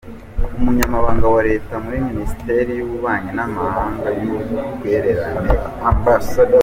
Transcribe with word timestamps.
Umunyamabanga 0.59 1.25
wa 1.35 1.41
Leta 1.49 1.73
muri 1.83 1.97
Minisiteri 2.09 2.71
y’ububanyi 2.75 3.29
n’amahanga 3.37 4.07
n’ubutwererane, 4.23 5.53
Amb. 5.87 6.05